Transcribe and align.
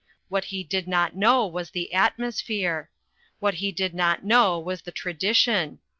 What 0.29 0.45
he 0.45 0.63
did 0.63 0.87
not 0.87 1.15
know 1.15 1.45
was 1.45 1.69
the 1.69 1.93
atmosphere. 1.93 2.89
What 3.39 3.53
he 3.61 3.71
did 3.71 3.93
not 3.93 4.23
know 4.25 4.57
was 4.57 4.81
the 4.81 4.91
tra 4.91 5.13
dition. 5.13 5.77